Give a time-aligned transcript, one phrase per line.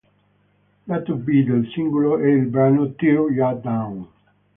[0.87, 4.07] Lato B del singolo è il brano "Tear Ya Down".